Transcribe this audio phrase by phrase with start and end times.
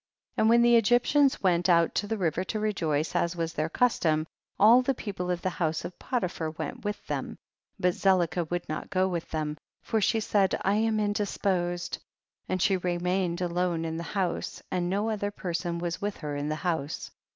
[0.35, 4.25] And when the Egyptians went out to the river to rejoice, as was their custom,
[4.59, 7.37] all the people of the house of Potiphar went witii them,
[7.79, 11.99] but Zelicah would not go with them, for she said, I am indisposed,
[12.49, 16.49] and she remained alone in the house, and no other person was with her in
[16.49, 17.11] the house.